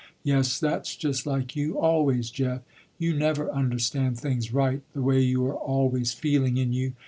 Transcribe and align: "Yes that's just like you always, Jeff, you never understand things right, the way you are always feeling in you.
"Yes 0.23 0.59
that's 0.59 0.95
just 0.95 1.27
like 1.27 1.55
you 1.55 1.77
always, 1.79 2.31
Jeff, 2.31 2.61
you 2.97 3.13
never 3.15 3.51
understand 3.51 4.19
things 4.19 4.51
right, 4.51 4.81
the 4.93 5.01
way 5.03 5.19
you 5.21 5.45
are 5.45 5.53
always 5.55 6.11
feeling 6.11 6.57
in 6.57 6.73
you. 6.73 6.93